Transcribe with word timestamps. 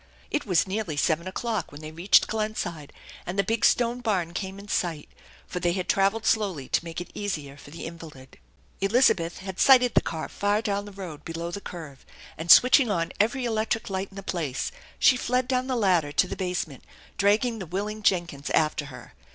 It 0.31 0.47
was 0.47 0.65
nearly 0.65 0.97
seven 0.97 1.27
o'clock 1.27 1.71
when 1.71 1.81
they 1.81 1.91
reached 1.91 2.25
Glenside 2.25 2.91
and 3.23 3.37
the 3.37 3.43
big 3.43 3.63
stone 3.63 3.99
barn 4.01 4.33
came 4.33 4.57
in 4.57 4.67
sight, 4.67 5.07
for 5.45 5.59
they 5.59 5.73
had 5.73 5.87
travelled 5.87 6.25
slowly 6.25 6.67
to 6.69 6.83
make 6.83 6.99
it 6.99 7.11
easier 7.13 7.55
for 7.55 7.69
the 7.69 7.85
invalid. 7.85 8.39
Elizabeth 8.79 9.37
had 9.37 9.59
sighted 9.59 9.93
the 9.93 10.01
car 10.01 10.27
far 10.27 10.59
down 10.63 10.85
the 10.85 10.91
road 10.91 11.23
below 11.23 11.51
the 11.51 11.61
curve; 11.61 12.03
and, 12.35 12.49
switching 12.49 12.89
on 12.89 13.11
every 13.19 13.45
electric 13.45 13.91
light 13.91 14.09
in 14.09 14.15
the 14.15 14.23
place, 14.23 14.71
she 14.97 15.15
fled 15.17 15.47
down 15.47 15.67
the 15.67 15.75
ladder 15.75 16.11
to 16.11 16.27
the 16.27 16.35
basement, 16.35 16.83
dragging 17.19 17.59
the 17.59 17.67
willing 17.67 18.01
Jenkins 18.01 18.49
after 18.55 18.85
her. 18.87 19.13